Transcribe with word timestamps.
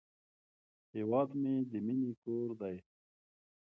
هیواد 0.95 1.29
مې 1.41 1.53
د 1.71 1.73
مینې 1.85 2.11
کور 2.23 2.49
دی 2.61 2.77